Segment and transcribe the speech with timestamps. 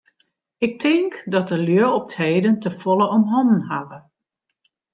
[0.57, 3.97] Ik tink dat de lju op 't heden te folle om hannen hawwe.